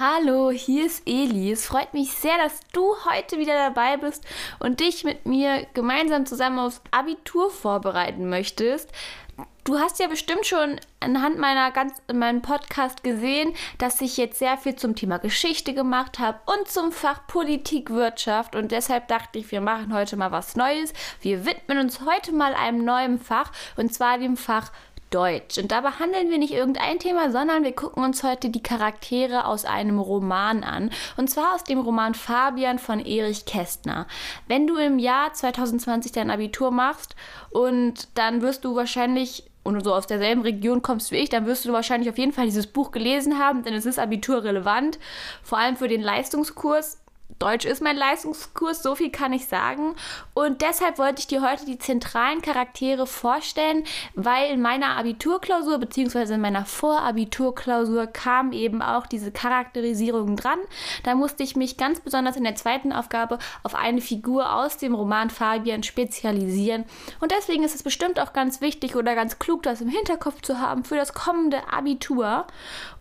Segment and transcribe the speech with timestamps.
[0.00, 1.52] Hallo, hier ist Eli.
[1.52, 4.24] Es freut mich sehr, dass du heute wieder dabei bist
[4.58, 8.90] und dich mit mir gemeinsam zusammen aufs Abitur vorbereiten möchtest.
[9.62, 14.56] Du hast ja bestimmt schon anhand meiner ganz meinem Podcast gesehen, dass ich jetzt sehr
[14.58, 19.52] viel zum Thema Geschichte gemacht habe und zum Fach Politik Wirtschaft und deshalb dachte ich,
[19.52, 20.92] wir machen heute mal was Neues.
[21.20, 24.72] Wir widmen uns heute mal einem neuen Fach und zwar dem Fach
[25.14, 25.58] Deutsch.
[25.58, 29.64] Und da behandeln wir nicht irgendein Thema, sondern wir gucken uns heute die Charaktere aus
[29.64, 30.90] einem Roman an.
[31.16, 34.06] Und zwar aus dem Roman Fabian von Erich Kästner.
[34.48, 37.14] Wenn du im Jahr 2020 dein Abitur machst
[37.50, 41.64] und dann wirst du wahrscheinlich und so aus derselben Region kommst wie ich, dann wirst
[41.64, 44.98] du wahrscheinlich auf jeden Fall dieses Buch gelesen haben, denn es ist Abitur relevant,
[45.42, 46.98] vor allem für den Leistungskurs.
[47.38, 49.96] Deutsch ist mein Leistungskurs, so viel kann ich sagen.
[50.34, 53.84] Und deshalb wollte ich dir heute die zentralen Charaktere vorstellen,
[54.14, 56.34] weil in meiner Abiturklausur bzw.
[56.34, 60.58] in meiner Vorabiturklausur kam eben auch diese Charakterisierung dran.
[61.02, 64.94] Da musste ich mich ganz besonders in der zweiten Aufgabe auf eine Figur aus dem
[64.94, 66.84] Roman Fabian spezialisieren.
[67.20, 70.60] Und deswegen ist es bestimmt auch ganz wichtig oder ganz klug, das im Hinterkopf zu
[70.60, 72.46] haben für das kommende Abitur.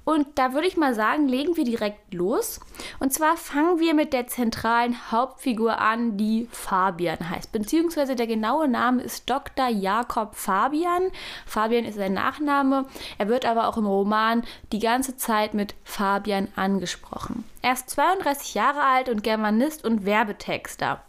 [0.05, 2.59] Und da würde ich mal sagen, legen wir direkt los.
[2.99, 7.51] Und zwar fangen wir mit der zentralen Hauptfigur an, die Fabian heißt.
[7.51, 9.67] Beziehungsweise der genaue Name ist Dr.
[9.67, 11.09] Jakob Fabian.
[11.45, 12.85] Fabian ist sein Nachname.
[13.17, 17.43] Er wird aber auch im Roman die ganze Zeit mit Fabian angesprochen.
[17.61, 21.01] Er ist 32 Jahre alt und Germanist und Werbetexter.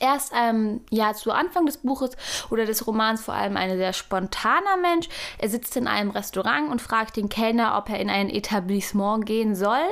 [0.00, 2.16] Er ist ähm, ja zu Anfang des Buches
[2.50, 5.08] oder des Romans vor allem ein sehr spontaner Mensch.
[5.38, 9.54] Er sitzt in einem Restaurant und fragt den Kellner, ob er in ein Etablissement gehen
[9.54, 9.84] soll.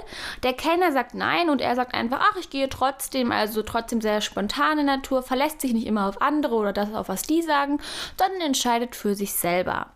[0.43, 4.21] Der Kellner sagt nein und er sagt einfach, ach, ich gehe trotzdem, also trotzdem sehr
[4.21, 7.79] spontane Natur, verlässt sich nicht immer auf andere oder das, auf was die sagen,
[8.19, 9.87] sondern entscheidet für sich selber.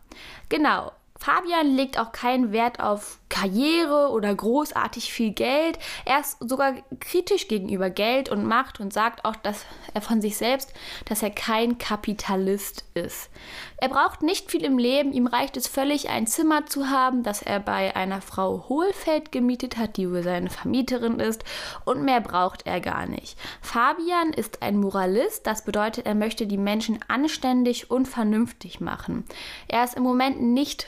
[0.49, 5.79] Genau, Fabian legt auch keinen Wert auf Karriere oder großartig viel Geld.
[6.05, 10.37] Er ist sogar kritisch gegenüber Geld und Macht und sagt auch, dass er von sich
[10.37, 10.73] selbst,
[11.05, 13.31] dass er kein Kapitalist ist.
[13.81, 17.43] Er braucht nicht viel im Leben, ihm reicht es völlig, ein Zimmer zu haben, das
[17.43, 21.45] er bei einer Frau Hohlfeld gemietet hat, die wohl seine Vermieterin ist,
[21.85, 23.39] und mehr braucht er gar nicht.
[23.61, 29.25] Fabian ist ein Moralist, das bedeutet, er möchte die Menschen anständig und vernünftig machen.
[29.69, 30.83] Er ist im Moment nicht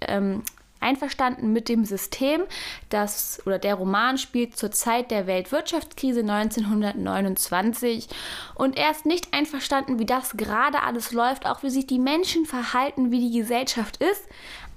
[0.00, 0.42] ähm,
[0.80, 2.42] einverstanden mit dem System,
[2.90, 8.08] das oder der Roman spielt zur Zeit der Weltwirtschaftskrise 1929
[8.54, 12.46] und er ist nicht einverstanden, wie das gerade alles läuft, auch wie sich die Menschen
[12.46, 14.22] verhalten, wie die Gesellschaft ist,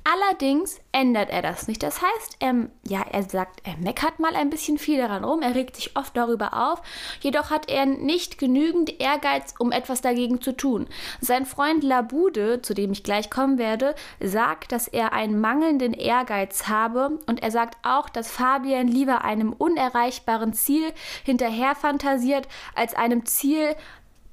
[0.04, 1.84] Allerdings ändert er das nicht.
[1.84, 5.56] Das heißt, er, ja, er sagt, er meckert mal ein bisschen viel daran rum, er
[5.56, 6.82] regt sich oft darüber auf,
[7.22, 10.88] jedoch hat er nicht genügend Ehrgeiz, um etwas dagegen zu tun.
[11.22, 16.68] Sein Freund Labude, zu dem ich gleich kommen werde, sagt, dass er einen mangelnden Ehrgeiz
[16.68, 20.92] habe und er sagt auch, dass Fabian lieber einem unerreichbaren Ziel
[21.24, 23.76] hinterher fantasiert, als einem Ziel,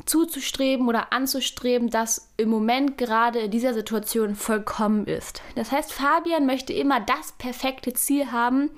[0.06, 5.42] zuzustreben oder anzustreben, das im Moment gerade in dieser Situation vollkommen ist.
[5.54, 8.70] Das heißt, Fabian möchte immer das perfekte Ziel haben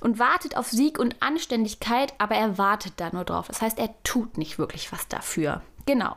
[0.00, 3.46] und wartet auf Sieg und Anständigkeit, aber er wartet da nur drauf.
[3.48, 5.62] Das heißt, er tut nicht wirklich was dafür.
[5.84, 6.16] Genau.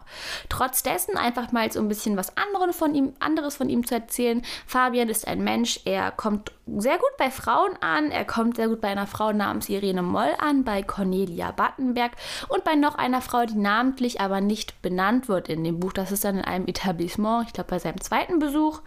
[0.50, 3.96] Trotz dessen einfach mal so ein bisschen was anderes von ihm, anderes von ihm zu
[3.96, 4.44] erzählen.
[4.68, 8.82] Fabian ist ein Mensch, er kommt sehr gut bei Frauen an, er kommt sehr gut
[8.82, 12.12] bei einer Frau namens Irene Moll an, bei Cornelia Battenberg
[12.48, 15.94] und bei noch einer Frau, die namentlich aber nicht benannt wird in dem Buch.
[15.94, 18.82] Das ist dann in einem Etablissement, ich glaube bei seinem zweiten Besuch.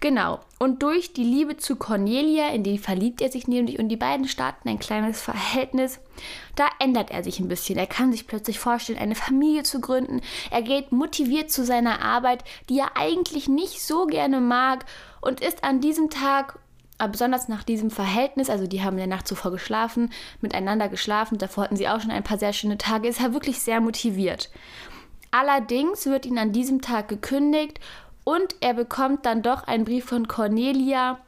[0.00, 0.40] Genau.
[0.58, 4.26] Und durch die Liebe zu Cornelia, in die verliebt er sich nämlich und die beiden
[4.26, 6.00] starten ein kleines Verhältnis.
[6.56, 7.78] Da ändert er sich ein bisschen.
[7.78, 10.20] Er kann sich plötzlich vorstellen, eine Familie zu gründen.
[10.50, 14.84] Er geht motiviert zu seiner Arbeit, die er eigentlich nicht so gerne mag
[15.20, 16.58] und ist an diesem Tag
[17.08, 20.10] besonders nach diesem Verhältnis, also die haben in der Nacht zuvor geschlafen,
[20.40, 23.60] miteinander geschlafen, davor hatten sie auch schon ein paar sehr schöne Tage, ist er wirklich
[23.60, 24.50] sehr motiviert.
[25.30, 27.80] Allerdings wird ihn an diesem Tag gekündigt
[28.24, 31.18] und er bekommt dann doch einen Brief von Cornelia,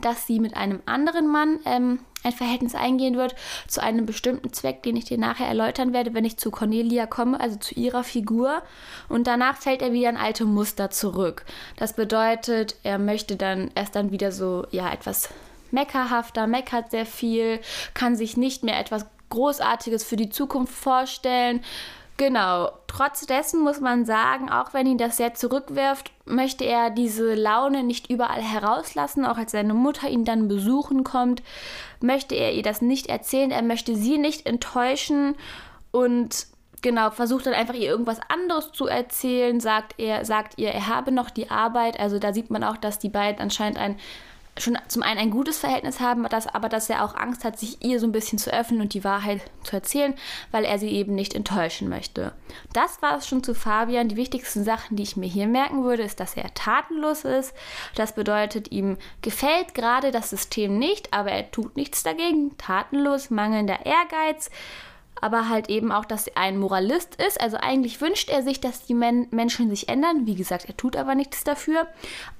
[0.00, 3.34] dass sie mit einem anderen Mann ähm, ein Verhältnis eingehen wird,
[3.66, 7.40] zu einem bestimmten Zweck, den ich dir nachher erläutern werde, wenn ich zu Cornelia komme,
[7.40, 8.62] also zu ihrer Figur.
[9.08, 11.44] Und danach fällt er wieder in alte Muster zurück.
[11.76, 15.30] Das bedeutet, er möchte dann erst dann wieder so, ja, etwas
[15.70, 17.60] meckerhafter, meckert sehr viel,
[17.94, 21.62] kann sich nicht mehr etwas Großartiges für die Zukunft vorstellen,
[22.20, 22.70] Genau.
[22.86, 27.82] Trotz dessen muss man sagen, auch wenn ihn das sehr zurückwirft, möchte er diese Laune
[27.82, 29.24] nicht überall herauslassen.
[29.24, 31.42] Auch als seine Mutter ihn dann besuchen kommt,
[32.02, 33.50] möchte er ihr das nicht erzählen.
[33.50, 35.34] Er möchte sie nicht enttäuschen
[35.92, 36.46] und
[36.82, 39.58] genau versucht dann einfach ihr irgendwas anderes zu erzählen.
[39.58, 41.98] Sagt er, sagt ihr, er habe noch die Arbeit.
[41.98, 43.96] Also da sieht man auch, dass die beiden anscheinend ein
[44.58, 47.82] schon zum einen ein gutes Verhältnis haben, dass, aber dass er auch Angst hat, sich
[47.84, 50.14] ihr so ein bisschen zu öffnen und die Wahrheit zu erzählen,
[50.50, 52.32] weil er sie eben nicht enttäuschen möchte.
[52.72, 54.08] Das war es schon zu Fabian.
[54.08, 57.54] Die wichtigsten Sachen, die ich mir hier merken würde, ist, dass er tatenlos ist.
[57.94, 62.56] Das bedeutet, ihm gefällt gerade das System nicht, aber er tut nichts dagegen.
[62.58, 64.50] Tatenlos, mangelnder Ehrgeiz
[65.20, 67.40] aber halt eben auch, dass er ein Moralist ist.
[67.40, 70.26] Also eigentlich wünscht er sich, dass die Men Menschen sich ändern.
[70.26, 71.86] Wie gesagt, er tut aber nichts dafür.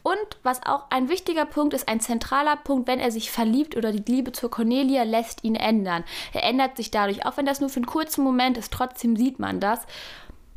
[0.03, 3.93] Und was auch ein wichtiger Punkt ist, ein zentraler Punkt, wenn er sich verliebt oder
[3.93, 6.05] die Liebe zur Cornelia lässt ihn ändern.
[6.33, 9.39] Er ändert sich dadurch, auch wenn das nur für einen kurzen Moment ist, trotzdem sieht
[9.39, 9.81] man das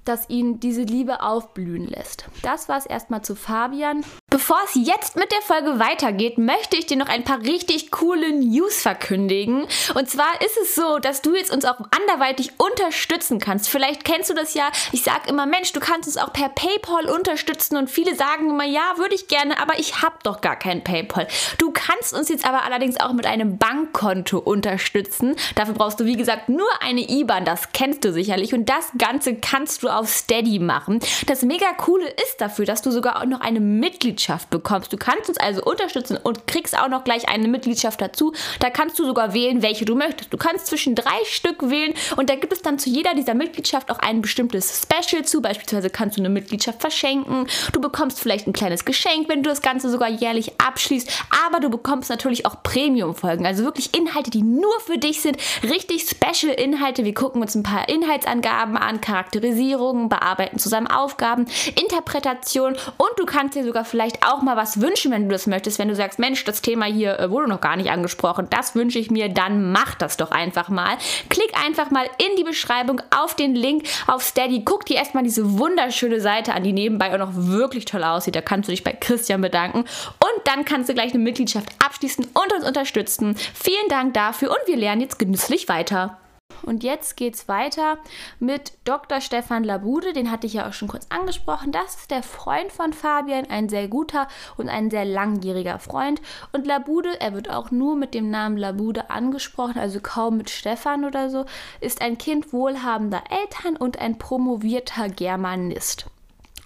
[0.05, 2.25] dass ihn diese Liebe aufblühen lässt.
[2.41, 4.03] Das war es erstmal zu Fabian.
[4.29, 8.33] Bevor es jetzt mit der Folge weitergeht, möchte ich dir noch ein paar richtig coole
[8.33, 9.67] News verkündigen.
[9.94, 13.69] Und zwar ist es so, dass du jetzt uns auch anderweitig unterstützen kannst.
[13.69, 14.71] Vielleicht kennst du das ja.
[14.91, 17.77] Ich sage immer, Mensch, du kannst uns auch per PayPal unterstützen.
[17.77, 21.27] Und viele sagen immer, ja, würde ich gerne, aber ich habe doch gar kein PayPal.
[21.59, 25.35] Du kannst uns jetzt aber allerdings auch mit einem Bankkonto unterstützen.
[25.56, 27.45] Dafür brauchst du, wie gesagt, nur eine IBAN.
[27.45, 28.53] Das kennst du sicherlich.
[28.53, 31.00] Und das Ganze kannst du auf Steady machen.
[31.28, 34.92] Das mega coole ist dafür, dass du sogar auch noch eine Mitgliedschaft bekommst.
[34.92, 38.34] Du kannst uns also unterstützen und kriegst auch noch gleich eine Mitgliedschaft dazu.
[38.60, 40.34] Da kannst du sogar wählen, welche du möchtest.
[40.34, 43.92] Du kannst zwischen drei Stück wählen und da gibt es dann zu jeder dieser Mitgliedschaft
[43.92, 45.42] auch ein bestimmtes Special zu.
[45.42, 47.48] Beispielsweise kannst du eine Mitgliedschaft verschenken.
[47.72, 51.10] Du bekommst vielleicht ein kleines Geschenk, wenn du das Ganze sogar jährlich abschließt.
[51.45, 53.45] Aber du bekommst natürlich auch Premium-Folgen.
[53.45, 55.38] Also wirklich Inhalte, die nur für dich sind.
[55.63, 57.06] Richtig Special-Inhalte.
[57.06, 61.45] Wir gucken uns ein paar Inhaltsangaben an, Charakterisierung Erinnerungen, bearbeiten zusammen Aufgaben,
[61.80, 65.80] Interpretation und du kannst dir sogar vielleicht auch mal was wünschen, wenn du das möchtest.
[65.80, 69.00] Wenn du sagst, Mensch, das Thema hier äh, wurde noch gar nicht angesprochen, das wünsche
[69.00, 70.97] ich mir, dann mach das doch einfach mal.
[71.30, 74.63] Klick einfach mal in die Beschreibung auf den Link auf Steady.
[74.63, 78.35] Guck dir erstmal diese wunderschöne Seite an, die nebenbei auch noch wirklich toll aussieht.
[78.35, 82.25] Da kannst du dich bei Christian bedanken und dann kannst du gleich eine Mitgliedschaft abschließen
[82.25, 83.35] und uns unterstützen.
[83.53, 86.18] Vielen Dank dafür und wir lernen jetzt genüsslich weiter.
[86.65, 87.98] Und jetzt geht es weiter
[88.39, 89.21] mit Dr.
[89.21, 91.71] Stefan Labude, den hatte ich ja auch schon kurz angesprochen.
[91.71, 94.27] Das ist der Freund von Fabian, ein sehr guter
[94.57, 96.21] und ein sehr langjähriger Freund.
[96.51, 101.06] Und Labude, er wird auch nur mit dem Namen Labude angesprochen, also kaum mit Stefan
[101.06, 101.45] oder so,
[101.81, 106.07] ist ein Kind wohlhabender Eltern und ein promovierter Germanist.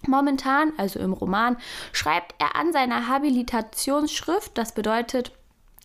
[0.06, 1.58] Momentan, also im Roman,
[1.92, 5.32] schreibt er an seiner Habilitationsschrift, das bedeutet,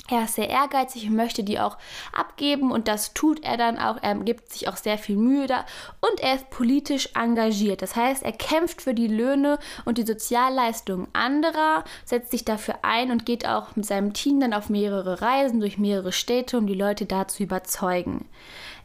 [0.08, 1.78] er ist sehr ehrgeizig und möchte die auch
[2.12, 3.98] abgeben und das tut er dann auch.
[4.02, 5.64] Er gibt sich auch sehr viel Mühe da
[6.00, 7.82] und er ist politisch engagiert.
[7.82, 13.12] Das heißt, er kämpft für die Löhne und die Sozialleistungen anderer, setzt sich dafür ein
[13.12, 16.74] und geht auch mit seinem Team dann auf mehrere Reisen durch mehrere Städte, um die
[16.74, 18.28] Leute da zu überzeugen.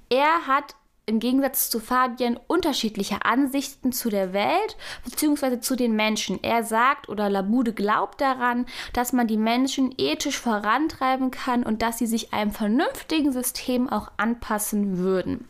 [0.09, 0.75] Er hat
[1.07, 4.75] im Gegensatz zu Fabian unterschiedliche Ansichten zu der Welt
[5.05, 5.61] bzw.
[5.61, 6.43] zu den Menschen.
[6.43, 11.97] Er sagt oder Labude glaubt daran, dass man die Menschen ethisch vorantreiben kann und dass
[11.97, 15.47] sie sich einem vernünftigen System auch anpassen würden.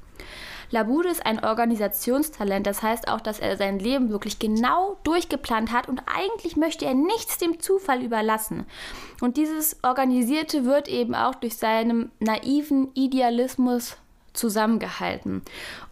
[0.69, 5.87] Labude ist ein Organisationstalent, das heißt auch, dass er sein Leben wirklich genau durchgeplant hat
[5.87, 8.65] und eigentlich möchte er nichts dem Zufall überlassen.
[9.21, 13.97] Und dieses Organisierte wird eben auch durch seinen naiven Idealismus
[14.37, 15.41] zusammengehalten.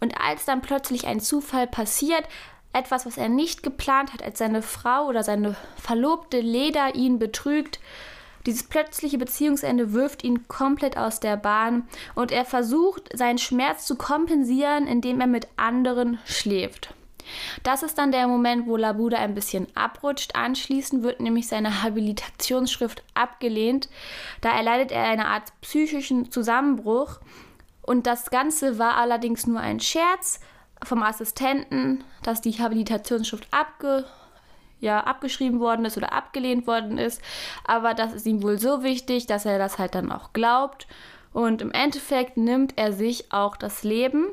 [0.00, 2.24] Und als dann plötzlich ein Zufall passiert,
[2.72, 7.80] etwas, was er nicht geplant hat, als seine Frau oder seine verlobte Leda ihn betrügt,
[8.46, 13.96] dieses plötzliche Beziehungsende wirft ihn komplett aus der Bahn und er versucht, seinen Schmerz zu
[13.96, 16.94] kompensieren, indem er mit anderen schläft.
[17.64, 20.36] Das ist dann der Moment, wo Labuda ein bisschen abrutscht.
[20.36, 23.88] Anschließend wird nämlich seine Habilitationsschrift abgelehnt.
[24.42, 27.18] Da erleidet er eine Art psychischen Zusammenbruch
[27.86, 30.40] und das Ganze war allerdings nur ein Scherz
[30.82, 34.04] vom Assistenten, dass die Habilitationsschrift abge,
[34.80, 37.22] ja, abgeschrieben worden ist oder abgelehnt worden ist.
[37.64, 40.86] Aber das ist ihm wohl so wichtig, dass er das halt dann auch glaubt.
[41.32, 44.26] Und im Endeffekt nimmt er sich auch das Leben.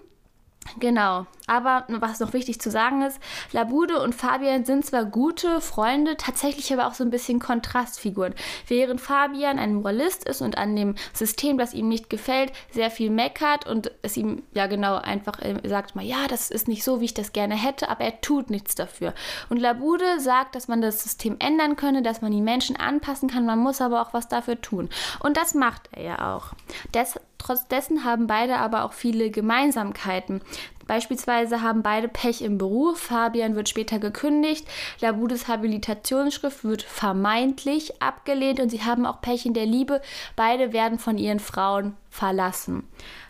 [0.80, 3.20] Genau, aber was noch wichtig zu sagen ist,
[3.52, 8.34] Labude und Fabian sind zwar gute Freunde, tatsächlich aber auch so ein bisschen Kontrastfiguren.
[8.68, 13.10] Während Fabian ein Moralist ist und an dem System, das ihm nicht gefällt, sehr viel
[13.10, 17.02] meckert und es ihm ja genau einfach äh, sagt mal, ja, das ist nicht so,
[17.02, 19.14] wie ich das gerne hätte, aber er tut nichts dafür.
[19.50, 23.46] Und Labude sagt, dass man das System ändern könne, dass man die Menschen anpassen kann,
[23.46, 24.90] man muss aber auch was dafür tun.
[25.20, 26.54] Und das macht er ja auch.
[26.94, 30.42] Des, trotz dessen haben beide aber auch viele Gemeinsamkeiten.
[30.88, 33.00] Beispielsweise haben beide Pech im Beruf.
[33.00, 34.68] Fabian wird später gekündigt.
[35.00, 40.02] Labudes Habilitationsschrift wird vermeintlich abgelehnt und sie haben auch Pech in der Liebe.
[40.36, 42.88] Beide werden von ihren Frauen verlassen.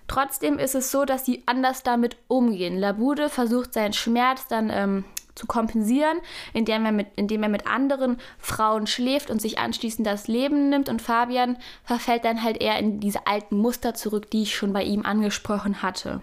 [0.08, 2.78] Trotzdem ist es so, dass sie anders damit umgehen.
[2.78, 6.18] Labude versucht seinen Schmerz dann ähm, zu kompensieren,
[6.54, 10.90] indem er, mit, indem er mit anderen Frauen schläft und sich anschließend das Leben nimmt.
[10.90, 14.84] Und Fabian verfällt dann halt eher in diese alten Muster zurück, die ich schon bei
[14.84, 16.22] ihm angesprochen hatte.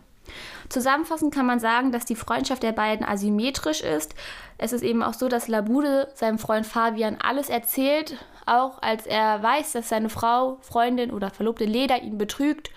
[0.69, 4.15] Zusammenfassend kann man sagen, dass die Freundschaft der beiden asymmetrisch ist.
[4.59, 9.43] Es ist eben auch so, dass Labude seinem Freund Fabian alles erzählt, auch als er
[9.43, 12.71] weiß, dass seine Frau, Freundin oder Verlobte Leda ihn betrügt,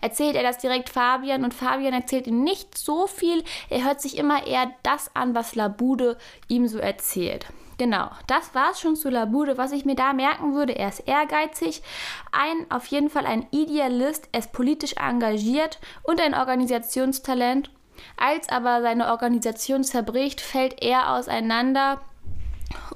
[0.00, 3.44] erzählt er das direkt Fabian und Fabian erzählt ihm nicht so viel.
[3.68, 7.46] Er hört sich immer eher das an, was Labude ihm so erzählt.
[7.80, 9.56] Genau, das war es schon zu Labude.
[9.56, 11.82] Was ich mir da merken würde, er ist ehrgeizig,
[12.30, 17.70] ein auf jeden Fall ein Idealist, er ist politisch engagiert und ein Organisationstalent.
[18.18, 22.02] Als aber seine Organisation zerbricht, fällt er auseinander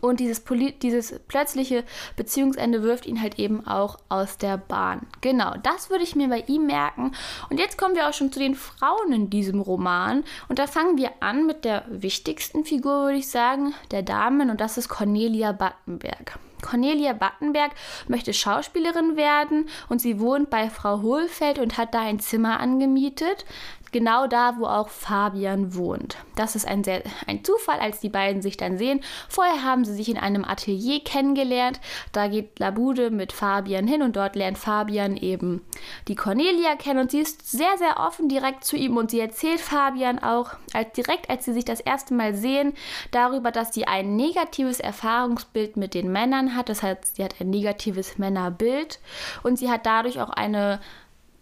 [0.01, 0.43] und dieses,
[0.83, 1.85] dieses plötzliche
[2.17, 5.07] Beziehungsende wirft ihn halt eben auch aus der Bahn.
[5.21, 7.13] Genau, das würde ich mir bei ihm merken.
[7.51, 10.25] Und jetzt kommen wir auch schon zu den Frauen in diesem Roman.
[10.49, 14.51] Und da fangen wir an mit der wichtigsten Figur, würde ich sagen, der Damen.
[14.51, 16.39] Und das ist Cornelia Battenberg.
[16.63, 17.73] Cornelia Battenberg
[18.09, 23.45] möchte Schauspielerin werden und sie wohnt bei Frau Hohlfeld und hat da ein Zimmer angemietet
[23.95, 26.19] genau da, wo auch Fabian wohnt.
[26.35, 29.01] Das ist ein, sehr, ein Zufall, als die beiden sich dann sehen.
[29.29, 31.81] Vorher haben sie sich in einem Atelier kennengelernt.
[32.11, 35.65] Da geht Labude mit Fabian hin und dort lernt Fabian eben
[36.09, 39.61] die Cornelia kennen und sie ist sehr, sehr offen direkt zu ihm und sie erzählt
[39.61, 42.73] Fabian auch als, direkt, als sie sich das erste Mal sehen,
[43.13, 46.69] darüber, dass sie ein negatives Erfahrungsbild mit den Männern hat.
[46.69, 48.99] Das heißt, sie hat ein negatives Männerbild
[49.45, 50.81] und sie hat dadurch auch eine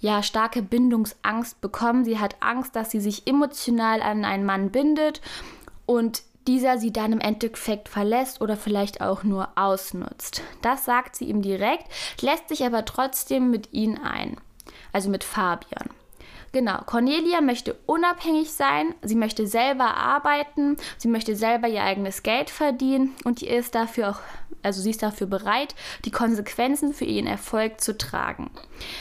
[0.02, 2.04] ja starke Bindungsangst bekommen.
[2.04, 5.22] Sie hat Angst, dass sie sich emotional an einen Mann bindet
[5.86, 10.42] und dieser sie dann im Endeffekt verlässt oder vielleicht auch nur ausnutzt.
[10.60, 11.86] Das sagt sie ihm direkt,
[12.20, 14.36] lässt sich aber trotzdem mit ihm ein,
[14.92, 15.88] also mit Fabian.
[16.52, 22.50] Genau, Cornelia möchte unabhängig sein, sie möchte selber arbeiten, sie möchte selber ihr eigenes Geld
[22.50, 24.20] verdienen und die ist dafür auch
[24.62, 28.50] also sie ist dafür bereit, die Konsequenzen für ihren Erfolg zu tragen.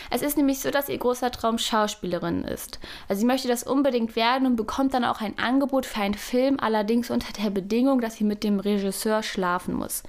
[0.10, 2.80] Es ist nämlich so, dass ihr großer Traum Schauspielerin ist.
[3.08, 6.58] Also sie möchte das unbedingt werden und bekommt dann auch ein Angebot für einen Film,
[6.60, 10.04] allerdings unter der Bedingung, dass sie mit dem Regisseur schlafen muss.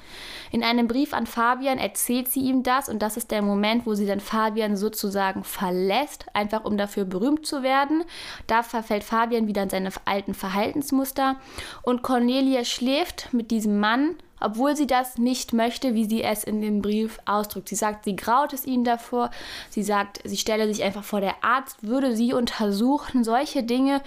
[0.50, 3.94] In einem Brief an Fabian erzählt sie ihm das und das ist der Moment, wo
[3.94, 8.04] sie dann Fabian sozusagen verlässt, einfach um dafür berühmt zu werden.
[8.46, 11.36] Da verfällt Fabian wieder in seine alten Verhaltensmuster
[11.82, 16.60] und Cornelia schläft mit diesem Mann obwohl sie das nicht möchte, wie sie es in
[16.60, 17.68] dem Brief ausdrückt.
[17.68, 19.30] Sie sagt, sie graut es ihnen davor.
[19.70, 24.02] Sie sagt, sie stelle sich einfach vor, der Arzt würde sie untersuchen, solche Dinge.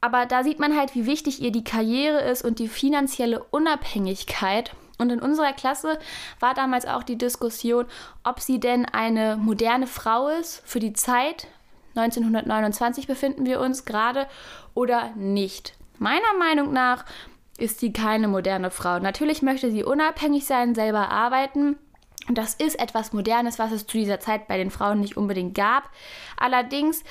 [0.00, 4.72] Aber da sieht man halt, wie wichtig ihr die Karriere ist und die finanzielle Unabhängigkeit.
[4.98, 5.98] Und in unserer Klasse
[6.40, 7.86] war damals auch die Diskussion,
[8.24, 11.46] ob sie denn eine moderne Frau ist für die Zeit.
[11.94, 14.26] 1929 befinden wir uns gerade
[14.74, 15.74] oder nicht.
[15.98, 17.04] Meiner Meinung nach
[17.58, 18.98] ist sie keine moderne Frau.
[18.98, 21.76] Natürlich möchte sie unabhängig sein, selber arbeiten.
[22.28, 25.54] Und das ist etwas Modernes, was es zu dieser Zeit bei den Frauen nicht unbedingt
[25.54, 25.90] gab.
[26.36, 27.04] Allerdings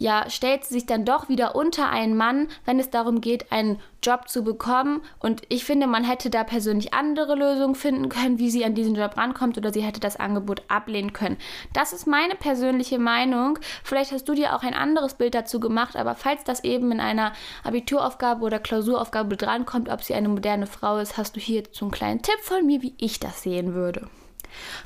[0.00, 3.78] ja, stellt sie sich dann doch wieder unter einen Mann, wenn es darum geht, einen
[4.02, 5.02] Job zu bekommen.
[5.18, 8.94] Und ich finde, man hätte da persönlich andere Lösungen finden können, wie sie an diesen
[8.94, 11.36] Job rankommt oder sie hätte das Angebot ablehnen können.
[11.74, 13.58] Das ist meine persönliche Meinung.
[13.84, 17.00] Vielleicht hast du dir auch ein anderes Bild dazu gemacht, aber falls das eben in
[17.00, 21.84] einer Abituraufgabe oder Klausuraufgabe drankommt, ob sie eine moderne Frau ist, hast du hier so
[21.84, 24.08] einen kleinen Tipp von mir, wie ich das sehen würde.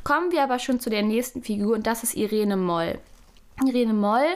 [0.02, 2.99] Kommen wir aber schon zu der nächsten Figur und das ist Irene Moll.
[3.62, 4.26] Irene Moll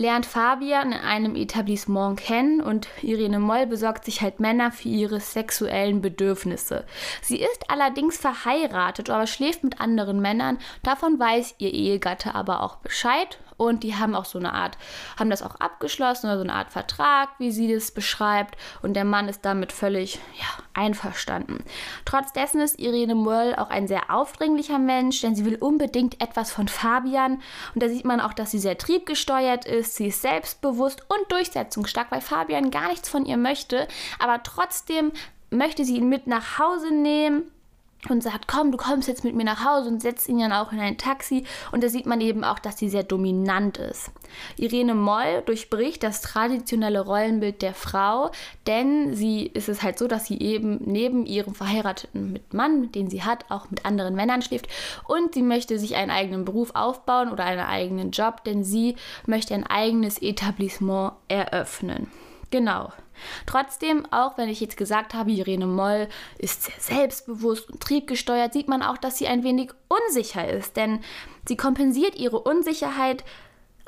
[0.00, 5.20] lernt Fabian in einem Etablissement kennen und Irene Moll besorgt sich halt Männer für ihre
[5.20, 6.86] sexuellen Bedürfnisse.
[7.20, 10.56] Sie ist allerdings verheiratet, aber schläft mit anderen Männern.
[10.82, 14.78] Davon weiß ihr Ehegatte aber auch Bescheid und die haben auch so eine Art,
[15.18, 19.04] haben das auch abgeschlossen oder so eine Art Vertrag, wie sie das beschreibt und der
[19.04, 21.62] Mann ist damit völlig ja, einverstanden.
[22.06, 26.50] Trotz dessen ist Irene Moll auch ein sehr aufdringlicher Mensch, denn sie will unbedingt etwas
[26.50, 27.42] von Fabian
[27.74, 32.10] und da sieht man auch, dass sie sehr triebgesteuert ist, sie ist selbstbewusst und durchsetzungsstark,
[32.10, 35.12] weil Fabian gar nichts von ihr möchte, aber trotzdem
[35.50, 37.50] möchte sie ihn mit nach Hause nehmen
[38.08, 40.72] und sagt, komm, du kommst jetzt mit mir nach Hause und setzt ihn dann auch
[40.72, 41.44] in ein Taxi.
[41.70, 44.10] Und da sieht man eben auch, dass sie sehr dominant ist.
[44.56, 48.30] Irene Moll durchbricht das traditionelle Rollenbild der Frau,
[48.66, 53.22] denn sie ist es halt so, dass sie eben neben ihrem verheirateten Mann, den sie
[53.22, 54.68] hat, auch mit anderen Männern schläft.
[55.06, 59.54] Und sie möchte sich einen eigenen Beruf aufbauen oder einen eigenen Job, denn sie möchte
[59.54, 62.08] ein eigenes Etablissement eröffnen.
[62.50, 62.92] Genau.
[63.46, 66.08] Trotzdem, auch wenn ich jetzt gesagt habe, Irene Moll
[66.38, 71.00] ist sehr selbstbewusst und triebgesteuert, sieht man auch, dass sie ein wenig unsicher ist, denn
[71.46, 73.24] sie kompensiert ihre Unsicherheit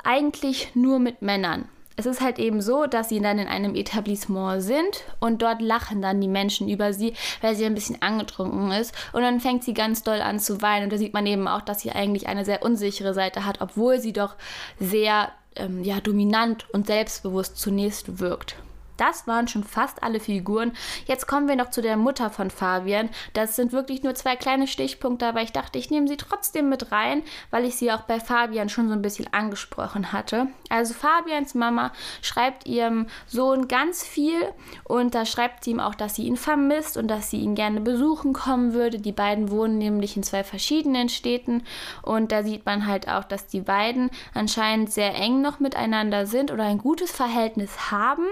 [0.03, 1.69] eigentlich nur mit Männern.
[1.95, 6.01] es ist halt eben so, dass sie dann in einem Etablissement sind und dort lachen
[6.01, 8.95] dann die Menschen über sie, weil sie ein bisschen angetrunken ist.
[9.13, 10.85] Und dann fängt sie ganz doll an zu weinen.
[10.85, 13.99] Und da sieht man eben auch, dass sie eigentlich eine sehr unsichere Seite hat, obwohl
[13.99, 14.35] sie doch
[14.79, 18.55] sehr ähm, ja, dominant und selbstbewusst zunächst wirkt.
[18.97, 20.73] Das waren schon fast alle Figuren.
[21.05, 23.09] Jetzt kommen wir noch zu der Mutter von Fabian.
[23.33, 26.91] Das sind wirklich nur zwei kleine Stichpunkte, aber ich dachte, ich nehme sie trotzdem mit
[26.91, 30.47] rein, weil ich sie auch bei Fabian schon so ein bisschen angesprochen hatte.
[30.69, 34.39] Also Fabians Mama schreibt ihrem Sohn ganz viel
[34.83, 37.81] und da schreibt sie ihm auch, dass sie ihn vermisst und dass sie ihn gerne
[37.81, 38.99] besuchen kommen würde.
[38.99, 41.63] Die beiden wohnen nämlich in zwei verschiedenen Städten
[42.01, 46.51] und da sieht man halt auch, dass die beiden anscheinend sehr eng noch miteinander sind
[46.51, 48.25] oder ein gutes Verhältnis haben.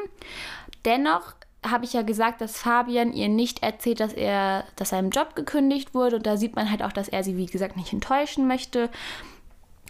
[0.85, 1.33] Dennoch
[1.65, 5.93] habe ich ja gesagt, dass Fabian ihr nicht erzählt, dass er, dass seinem Job gekündigt
[5.93, 6.17] wurde.
[6.17, 8.89] Und da sieht man halt auch, dass er sie, wie gesagt, nicht enttäuschen möchte.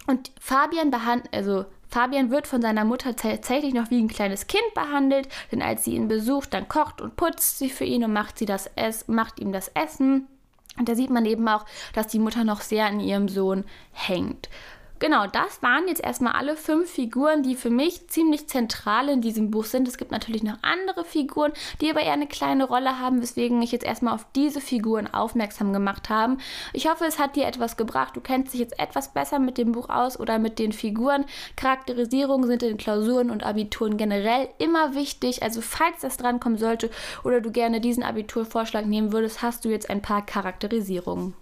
[0.06, 4.74] Und Fabian behandelt, also Fabian wird von seiner Mutter tatsächlich noch wie ein kleines Kind
[4.74, 8.38] behandelt, denn als sie ihn besucht, dann kocht und putzt sie für ihn und macht,
[8.38, 10.26] sie das Ess macht ihm das Essen.
[10.78, 14.48] Und da sieht man eben auch, dass die Mutter noch sehr an ihrem Sohn hängt.
[15.02, 19.50] Genau, das waren jetzt erstmal alle fünf Figuren, die für mich ziemlich zentral in diesem
[19.50, 19.88] Buch sind.
[19.88, 23.72] Es gibt natürlich noch andere Figuren, die aber eher eine kleine Rolle haben, weswegen ich
[23.72, 26.36] jetzt erstmal auf diese Figuren aufmerksam gemacht habe.
[26.72, 28.14] Ich hoffe, es hat dir etwas gebracht.
[28.14, 31.24] Du kennst dich jetzt etwas besser mit dem Buch aus oder mit den Figuren.
[31.56, 35.42] Charakterisierungen sind in Klausuren und Abituren generell immer wichtig.
[35.42, 36.90] Also falls das drankommen sollte
[37.24, 41.34] oder du gerne diesen Abiturvorschlag nehmen würdest, hast du jetzt ein paar Charakterisierungen.